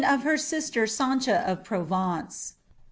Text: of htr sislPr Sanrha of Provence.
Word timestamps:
of 0.03 0.23
htr 0.23 0.33
sislPr 0.33 0.89
Sanrha 0.89 1.45
of 1.45 1.63
Provence. 1.63 2.53